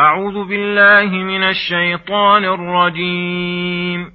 أعوذ 0.00 0.48
بالله 0.48 1.10
من 1.10 1.42
الشيطان 1.42 2.44
الرجيم. 2.44 4.12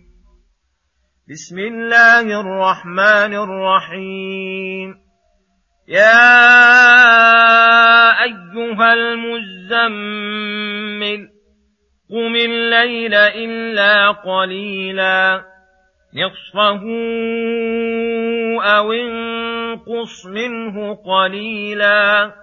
بسم 1.29 1.59
الله 1.59 2.39
الرحمن 2.41 3.33
الرحيم. 3.33 4.95
يا 5.87 6.43
أيها 8.23 8.93
المزمل 8.93 10.19
قم 12.09 12.35
الليل 12.35 13.13
إلا 13.13 14.11
قليلا. 14.11 15.41
نصفه 16.15 16.81
أو 18.63 18.93
انقص 18.93 20.25
منه 20.25 20.95
قليلا. 20.95 22.42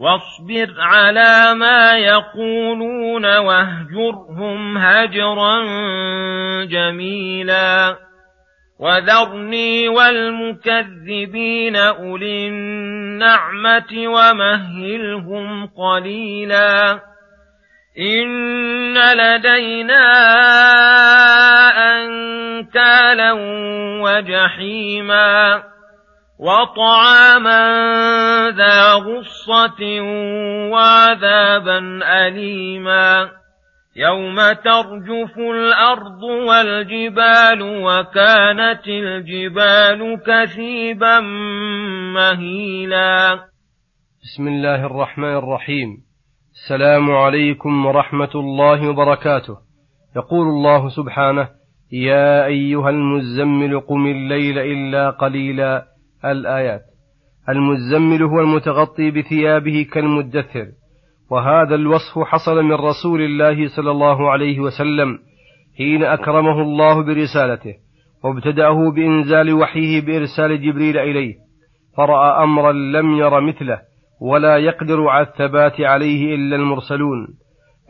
واصبر 0.00 0.74
على 0.78 1.54
ما 1.54 1.96
يقولون 1.98 3.36
واهجرهم 3.36 4.78
هجرا 4.78 5.64
جميلا. 6.64 7.96
وذرني 8.78 9.88
والمكذبين 9.88 11.76
أولي 11.76 12.48
النعمة 12.48 13.92
ومهلهم 13.92 15.66
قليلا. 15.66 17.00
إن 17.98 18.94
لدينا 18.94 20.06
أنكالا 21.92 23.32
وجحيما. 24.02 25.62
وطعاما 26.40 27.60
ذا 28.56 28.79
غصة 28.94 30.00
وعذابا 30.72 32.00
أليما. 32.26 33.30
يوم 33.96 34.36
ترجف 34.52 35.38
الأرض 35.38 36.22
والجبال 36.22 37.62
وكانت 37.62 38.88
الجبال 38.88 40.18
كثيبا 40.26 41.20
مهيلا. 42.14 43.34
بسم 44.22 44.48
الله 44.48 44.86
الرحمن 44.86 45.36
الرحيم. 45.36 45.88
السلام 46.52 47.10
عليكم 47.10 47.86
ورحمة 47.86 48.30
الله 48.34 48.88
وبركاته. 48.88 49.56
يقول 50.16 50.46
الله 50.48 50.88
سبحانه 50.88 51.48
يا 51.92 52.46
أيها 52.46 52.90
المزمل 52.90 53.80
قم 53.80 54.06
الليل 54.06 54.58
إلا 54.58 55.10
قليلا. 55.10 55.84
الآيات. 56.24 56.89
المزمل 57.52 58.22
هو 58.22 58.40
المتغطي 58.40 59.10
بثيابه 59.10 59.86
كالمدثر. 59.92 60.66
وهذا 61.30 61.74
الوصف 61.74 62.18
حصل 62.18 62.62
من 62.62 62.72
رسول 62.72 63.20
الله 63.20 63.68
صلى 63.68 63.90
الله 63.90 64.30
عليه 64.30 64.60
وسلم 64.60 65.18
حين 65.78 66.04
أكرمه 66.04 66.62
الله 66.62 67.02
برسالته 67.02 67.74
وابتدأه 68.24 68.90
بإنزال 68.90 69.52
وحيه 69.52 70.00
بإرسال 70.00 70.62
جبريل 70.62 70.98
إليه 70.98 71.34
فرأى 71.96 72.44
أمرا 72.44 72.72
لم 72.72 73.14
ير 73.14 73.40
مثله 73.40 73.78
ولا 74.20 74.56
يقدر 74.56 75.08
على 75.08 75.26
الثبات 75.26 75.80
عليه 75.80 76.34
إلا 76.34 76.56
المرسلون. 76.56 77.26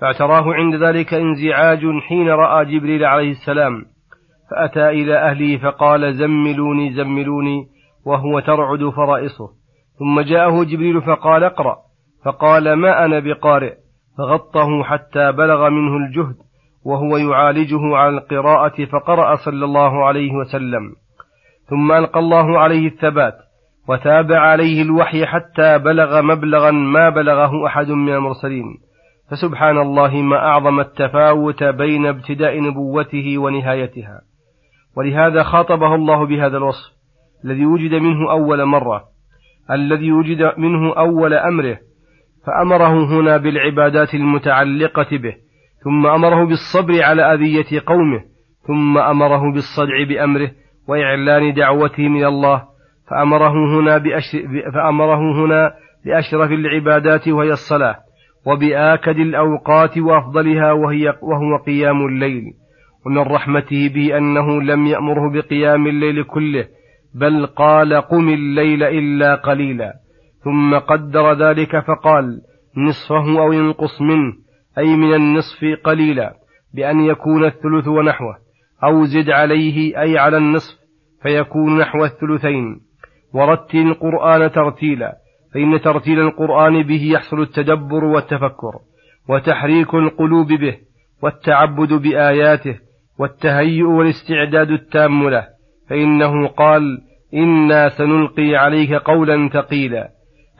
فاعتراه 0.00 0.54
عند 0.54 0.74
ذلك 0.74 1.14
انزعاج 1.14 1.80
حين 2.08 2.28
رأى 2.28 2.64
جبريل 2.64 3.04
عليه 3.04 3.30
السلام 3.30 3.84
فأتى 4.50 4.88
إلى 4.88 5.16
أهله 5.18 5.56
فقال 5.56 6.14
زملوني 6.14 6.92
زملوني 6.92 7.66
وهو 8.06 8.40
ترعد 8.40 8.88
فرائصه. 8.88 9.48
ثم 9.98 10.20
جاءه 10.20 10.64
جبريل 10.64 11.02
فقال 11.02 11.44
اقرأ. 11.44 11.76
فقال 12.24 12.72
ما 12.72 13.04
أنا 13.04 13.18
بقارئ؟ 13.18 13.74
فغطه 14.18 14.82
حتى 14.82 15.32
بلغ 15.32 15.68
منه 15.68 15.96
الجهد 15.96 16.36
وهو 16.84 17.16
يعالجه 17.16 17.96
على 17.96 18.18
القراءة 18.18 18.84
فقرأ 18.84 19.36
صلى 19.36 19.64
الله 19.64 20.06
عليه 20.06 20.32
وسلم. 20.32 20.92
ثم 21.66 21.92
ألقى 21.92 22.20
الله 22.20 22.58
عليه 22.58 22.86
الثبات 22.86 23.34
وتابع 23.88 24.38
عليه 24.38 24.82
الوحي 24.82 25.26
حتى 25.26 25.78
بلغ 25.78 26.22
مبلغا 26.22 26.70
ما 26.70 27.08
بلغه 27.08 27.66
أحد 27.66 27.90
من 27.90 28.14
المرسلين. 28.14 28.64
فسبحان 29.30 29.78
الله 29.78 30.16
ما 30.16 30.36
أعظم 30.36 30.80
التفاوت 30.80 31.64
بين 31.64 32.06
ابتداء 32.06 32.60
نبوته 32.60 33.38
ونهايتها. 33.38 34.20
ولهذا 34.96 35.42
خاطبه 35.42 35.94
الله 35.94 36.26
بهذا 36.26 36.56
الوصف. 36.56 36.99
الذي 37.44 37.66
وجد 37.66 37.94
منه 37.94 38.30
أول 38.30 38.64
مرة 38.64 39.04
الذي 39.70 40.12
وجد 40.12 40.52
منه 40.58 40.92
أول 40.92 41.34
أمره 41.34 41.78
فأمره 42.46 43.04
هنا 43.04 43.36
بالعبادات 43.36 44.14
المتعلقة 44.14 45.16
به 45.16 45.34
ثم 45.84 46.06
أمره 46.06 46.44
بالصبر 46.44 47.02
على 47.02 47.22
أذية 47.34 47.82
قومه 47.86 48.20
ثم 48.66 48.98
أمره 48.98 49.52
بالصدع 49.52 50.04
بأمره 50.08 50.50
وإعلان 50.88 51.54
دعوته 51.54 52.08
من 52.08 52.24
الله 52.24 52.62
فأمره 53.10 53.80
هنا 53.80 53.98
بأشر 53.98 54.62
فأمره 54.74 55.44
هنا 55.44 55.72
بأشرف 56.04 56.50
العبادات 56.50 57.28
وهي 57.28 57.50
الصلاة 57.50 57.96
وبآكد 58.46 59.18
الأوقات 59.18 59.98
وأفضلها 59.98 60.72
وهي 60.72 61.08
وهو 61.22 61.56
قيام 61.66 62.06
الليل 62.06 62.44
ومن 63.06 63.18
رحمته 63.18 63.90
به 63.94 64.18
أنه 64.18 64.62
لم 64.62 64.86
يأمره 64.86 65.32
بقيام 65.32 65.86
الليل 65.86 66.24
كله 66.24 66.66
بل 67.14 67.46
قال 67.46 67.94
قم 67.94 68.28
الليل 68.28 68.82
إلا 68.82 69.34
قليلا. 69.34 69.94
ثم 70.44 70.78
قدر 70.78 71.32
ذلك 71.32 71.80
فقال 71.80 72.40
نصفه 72.76 73.42
أو 73.42 73.52
ينقص 73.52 74.00
منه 74.00 74.32
أي 74.78 74.96
من 74.96 75.14
النصف 75.14 75.64
قليلا 75.84 76.34
بأن 76.74 77.00
يكون 77.00 77.44
الثلث 77.44 77.88
ونحوه. 77.88 78.36
أو 78.84 79.04
زد 79.04 79.30
عليه 79.30 80.00
أي 80.00 80.18
على 80.18 80.36
النصف 80.36 80.78
فيكون 81.22 81.78
نحو 81.78 82.04
الثلثين. 82.04 82.80
ورتل 83.34 83.78
القرآن 83.78 84.52
ترتيلا 84.52 85.16
فإن 85.54 85.80
ترتيل 85.80 86.20
القرآن 86.20 86.82
به 86.82 87.02
يحصل 87.02 87.40
التدبر 87.40 88.04
والتفكر 88.04 88.72
وتحريك 89.28 89.94
القلوب 89.94 90.48
به 90.52 90.76
والتعبد 91.22 91.92
بآياته 91.92 92.78
والتهيؤ 93.18 93.88
والاستعداد 93.88 94.70
التام 94.70 95.28
له. 95.28 95.59
فإنه 95.90 96.46
قال 96.46 96.98
إنا 97.34 97.88
سنلقي 97.88 98.56
عليك 98.56 98.92
قولا 98.92 99.48
ثقيلا. 99.48 100.08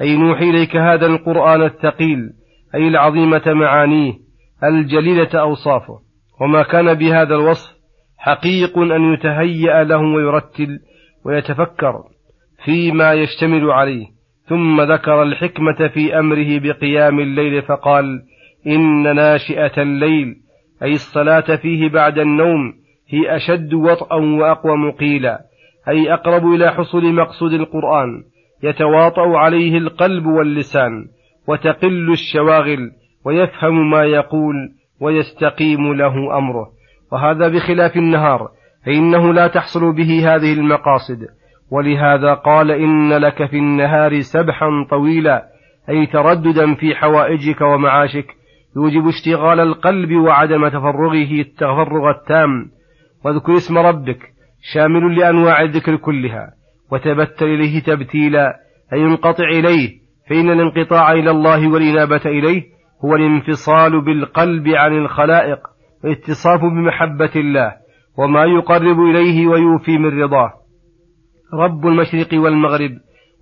أي 0.00 0.16
نوحي 0.16 0.50
إليك 0.50 0.76
هذا 0.76 1.06
القرآن 1.06 1.62
الثقيل. 1.62 2.18
أي 2.74 2.88
العظيمة 2.88 3.42
معانيه. 3.46 4.12
الجليلة 4.64 5.40
أوصافه. 5.40 5.98
وما 6.40 6.62
كان 6.62 6.94
بهذا 6.94 7.34
الوصف 7.34 7.76
حقيق 8.18 8.78
أن 8.78 9.12
يتهيأ 9.12 9.84
له 9.84 10.00
ويرتل 10.00 10.78
ويتفكر 11.24 11.94
فيما 12.64 13.12
يشتمل 13.12 13.70
عليه. 13.70 14.06
ثم 14.48 14.80
ذكر 14.80 15.22
الحكمة 15.22 15.88
في 15.88 16.18
أمره 16.18 16.58
بقيام 16.58 17.20
الليل 17.20 17.62
فقال 17.62 18.22
إن 18.66 19.16
ناشئة 19.16 19.82
الليل. 19.82 20.34
أي 20.82 20.92
الصلاة 20.92 21.56
فيه 21.56 21.88
بعد 21.88 22.18
النوم. 22.18 22.79
هي 23.10 23.36
أشد 23.36 23.74
وطئا 23.74 24.16
وأقوم 24.16 24.90
قيلا 24.90 25.40
أي 25.88 26.12
أقرب 26.14 26.46
إلى 26.46 26.72
حصول 26.72 27.14
مقصود 27.14 27.52
القرآن 27.52 28.22
يتواطأ 28.62 29.38
عليه 29.38 29.78
القلب 29.78 30.26
واللسان 30.26 31.06
وتقل 31.48 32.12
الشواغل 32.12 32.90
ويفهم 33.24 33.90
ما 33.90 34.04
يقول 34.04 34.54
ويستقيم 35.00 35.92
له 35.92 36.38
أمره. 36.38 36.66
وهذا 37.12 37.48
بخلاف 37.48 37.96
النهار 37.96 38.48
فإنه 38.86 39.32
لا 39.32 39.46
تحصل 39.46 39.92
به 39.92 40.34
هذه 40.34 40.52
المقاصد. 40.52 41.26
ولهذا 41.70 42.34
قال 42.34 42.70
إن 42.70 43.12
لك 43.12 43.46
في 43.46 43.56
النهار 43.56 44.20
سبحا 44.20 44.86
طويلا 44.90 45.44
أي 45.88 46.06
ترددا 46.06 46.74
في 46.74 46.94
حوائجك 46.94 47.60
ومعاشك 47.60 48.26
يوجب 48.76 49.08
اشتغال 49.08 49.60
القلب 49.60 50.12
وعدم 50.12 50.68
تفرغه 50.68 51.40
التفرغ 51.40 52.10
التام. 52.10 52.70
واذكر 53.24 53.56
اسم 53.56 53.78
ربك 53.78 54.18
شامل 54.72 55.18
لأنواع 55.18 55.62
الذكر 55.62 55.96
كلها 55.96 56.50
وتبتل 56.92 57.46
إليه 57.46 57.80
تبتيلا 57.82 58.56
أي 58.92 59.02
انقطع 59.02 59.44
إليه 59.44 60.00
فإن 60.30 60.50
الانقطاع 60.50 61.12
إلى 61.12 61.30
الله 61.30 61.68
والإنابة 61.68 62.22
إليه 62.26 62.62
هو 63.04 63.16
الانفصال 63.16 64.04
بالقلب 64.04 64.68
عن 64.68 64.98
الخلائق 64.98 65.58
واتصاف 66.04 66.60
بمحبة 66.60 67.30
الله 67.36 67.72
وما 68.18 68.44
يقرب 68.44 69.00
إليه 69.00 69.46
ويوفي 69.46 69.98
من 69.98 70.22
رضاه. 70.22 70.52
رب 71.54 71.86
المشرق 71.86 72.28
والمغرب 72.32 72.90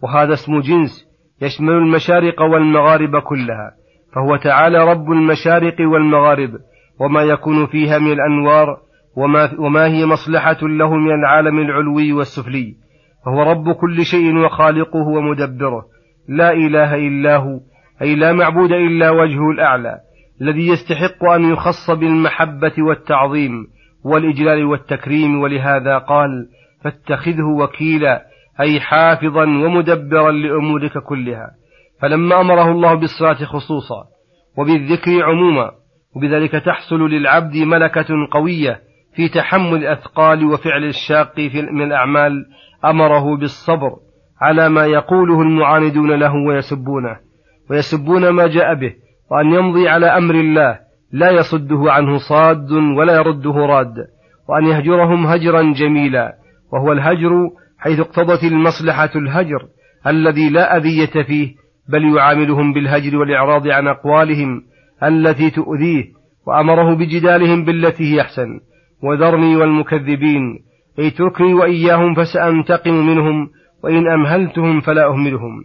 وهذا 0.03 0.33
اسم 0.33 0.61
جنس 0.61 1.09
يشمل 1.43 1.73
المشارق 1.73 2.43
والمغارب 2.43 3.17
كلها 3.17 3.73
فهو 4.15 4.37
تعالى 4.37 4.79
رب 4.85 5.11
المشارق 5.11 5.77
والمغارب 5.81 6.51
وما 7.01 7.23
يكون 7.23 7.67
فيها 7.67 7.99
من 7.99 8.13
الأنوار 8.13 8.77
وما, 9.19 9.51
وما 9.59 9.87
هي 9.87 10.07
مصلحة 10.07 10.59
له 10.63 10.95
من 10.95 11.11
العالم 11.11 11.59
العلوي 11.59 12.13
والسفلي. 12.13 12.75
فهو 13.27 13.43
رب 13.43 13.73
كل 13.73 14.05
شيء 14.05 14.37
وخالقه 14.37 15.07
ومدبره. 15.09 15.85
لا 16.29 16.53
إله 16.53 16.95
إلا 16.95 17.37
هو 17.37 17.61
أي 18.03 18.15
لا 18.15 18.33
معبود 18.33 18.73
إلا 18.73 19.11
وجهه 19.11 19.51
الأعلى 19.51 19.99
الذي 20.41 20.69
يستحق 20.69 21.25
أن 21.25 21.53
يخص 21.53 21.91
بالمحبة 21.91 22.73
والتعظيم 22.79 23.67
والإجلال 24.05 24.65
والتكريم. 24.65 25.41
ولهذا 25.41 25.99
قال 25.99 26.49
فاتخذه 26.85 27.47
وكيلا 27.61 28.23
أي 28.61 28.81
حافظا 28.81 29.43
ومدبرا 29.43 30.31
لأمورك 30.31 30.99
كلها. 30.99 31.51
فلما 32.03 32.41
أمره 32.41 32.71
الله 32.71 32.95
بالصلاة 32.95 33.45
خصوصا 33.45 34.05
وبالذكر 34.59 35.23
عموما 35.25 35.71
وبذلك 36.17 36.53
تحصل 36.53 37.11
للعبد 37.11 37.57
ملكة 37.57 38.07
قوية 38.31 38.88
في 39.15 39.29
تحمل 39.29 39.75
الأثقال 39.75 40.45
وفعل 40.45 40.85
الشاق 40.85 41.39
من 41.73 41.83
الأعمال 41.83 42.47
أمره 42.85 43.37
بالصبر 43.37 43.97
على 44.41 44.69
ما 44.69 44.87
يقوله 44.87 45.43
المعاندون 45.43 46.13
له 46.13 46.35
ويسبونه 46.35 47.17
ويسبون 47.71 48.29
ما 48.29 48.47
جاء 48.47 48.75
به 48.75 48.93
وأن 49.31 49.53
يمضي 49.53 49.89
على 49.89 50.07
أمر 50.07 50.35
الله 50.35 50.79
لا 51.13 51.31
يصده 51.31 51.93
عنه 51.93 52.17
صاد 52.17 52.73
ولا 52.73 53.17
يرده 53.17 53.51
راد 53.51 53.95
وأن 54.49 54.67
يهجرهم 54.67 55.27
هجرا 55.27 55.63
جميلا 55.63 56.37
وهو 56.73 56.93
الهجر 56.93 57.51
حيث 57.79 58.01
اقتضت 58.01 58.45
المصلحة 58.45 59.11
الهجر 59.17 59.69
الذي 60.07 60.51
لا 60.51 60.77
أذية 60.77 61.23
فيه 61.23 61.55
بل 61.89 62.17
يعاملهم 62.17 62.73
بالهجر 62.73 63.17
والإعراض 63.17 63.69
عن 63.69 63.87
أقوالهم 63.89 64.63
التي 65.03 65.51
تؤذيه 65.51 66.05
وأمره 66.47 66.95
بجدالهم 66.95 67.65
بالتي 67.65 68.15
هي 68.15 68.21
أحسن. 68.21 68.61
وذرني 69.03 69.57
والمكذبين 69.57 70.59
أي 70.99 71.11
تركني 71.11 71.55
وإياهم 71.55 72.15
فسأنتقم 72.15 72.95
منهم 72.95 73.51
وإن 73.85 74.09
أمهلتهم 74.09 74.81
فلا 74.81 75.07
أهملهم. 75.07 75.65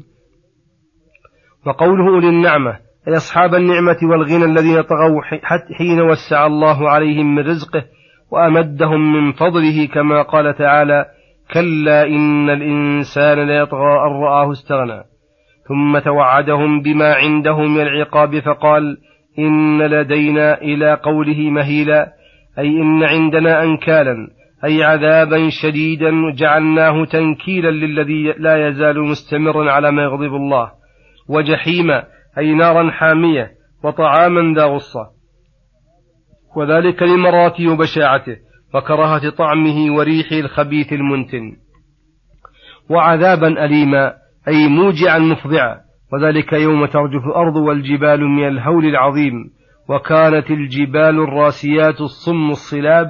وقوله 1.66 2.08
أولي 2.08 2.30
النعمة 2.30 2.78
أي 3.08 3.18
أصحاب 3.18 3.56
النعمة 3.56 3.98
والغنى 4.04 4.46
الذين 4.46 4.82
طغوا 4.82 5.22
حين 5.78 6.02
وسع 6.02 6.46
الله 6.46 6.90
عليهم 6.90 7.36
من 7.36 7.44
رزقه 7.44 7.84
وأمدهم 8.32 9.14
من 9.14 9.32
فضله 9.32 9.88
كما 9.94 10.22
قال 10.22 10.56
تعالى 10.58 11.06
كلا 11.54 12.08
إن 12.08 12.50
الإنسان 12.50 13.48
ليطغى 13.48 13.92
أن 13.92 14.22
رآه 14.24 14.52
استغنى. 14.52 15.04
ثم 15.68 16.00
توعدهم 16.00 16.82
بما 16.82 17.14
عنده 17.14 17.58
من 17.62 17.82
العقاب 17.82 18.40
فقال 18.40 18.98
إن 19.40 19.82
لدينا 19.82 20.62
إلى 20.62 20.94
قوله 20.94 21.50
مهيلا. 21.50 22.14
أي 22.60 22.68
إن 22.68 23.04
عندنا 23.04 23.64
أنكالا 23.64 24.28
أي 24.66 24.84
عذابا 24.84 25.50
شديدا 25.50 26.12
جعلناه 26.36 27.06
تنكيلا 27.06 27.72
للذي 27.72 28.24
لا 28.38 28.68
يزال 28.68 29.02
مستمرا 29.02 29.72
على 29.72 29.92
ما 29.92 30.04
يغضب 30.04 30.36
الله 30.36 30.72
وجحيما 31.30 32.04
أي 32.38 32.54
نارا 32.54 32.92
حامية 32.92 33.52
وطعاما 33.84 34.56
ذا 34.56 34.66
غصة. 34.66 35.10
وذلك 36.56 37.04
لمراته 37.04 37.72
وبشاعته 37.72 38.38
وكراهة 38.76 39.30
طعمه 39.30 39.96
وريحه 39.96 40.36
الخبيث 40.36 40.94
المنتن. 40.94 41.52
وعذابا 42.90 43.66
أليما 43.66 44.14
أي 44.48 44.68
موجعا 44.68 45.20
مفضعا 45.20 45.78
وذلك 46.14 46.54
يوم 46.54 46.86
ترجف 46.86 47.26
الأرض 47.26 47.56
والجبال 47.56 48.22
من 48.22 48.48
الهول 48.48 48.86
العظيم. 48.86 49.34
وكانت 49.90 50.52
الجبال 50.52 51.20
الراسيات 51.20 52.02
الصم 52.02 52.50
الصلاب 52.50 53.08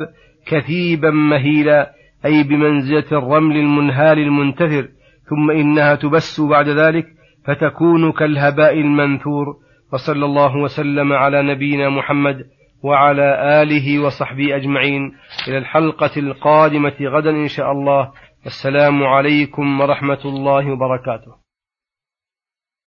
كثيبا 0.47 1.09
مهيلا 1.09 1.91
أي 2.25 2.43
بمنزلة 2.43 3.05
الرمل 3.11 3.57
المنهال 3.57 4.19
المنتثر 4.19 4.87
ثم 5.29 5.51
إنها 5.51 5.95
تبس 5.95 6.41
بعد 6.41 6.69
ذلك 6.69 7.05
فتكون 7.45 8.11
كالهباء 8.11 8.73
المنثور. 8.79 9.45
وصلى 9.93 10.25
الله 10.25 10.57
وسلم 10.57 11.13
على 11.13 11.43
نبينا 11.43 11.89
محمد 11.89 12.45
وعلى 12.83 13.61
آله 13.61 13.99
وصحبه 13.99 14.55
أجمعين. 14.55 15.11
إلى 15.47 15.57
الحلقة 15.57 16.11
القادمة 16.17 16.95
غدا 17.01 17.29
إن 17.29 17.47
شاء 17.47 17.71
الله. 17.71 18.11
السلام 18.45 19.03
عليكم 19.03 19.81
ورحمة 19.81 20.19
الله 20.25 20.71
وبركاته. 20.71 21.42